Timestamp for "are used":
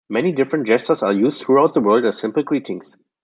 1.03-1.43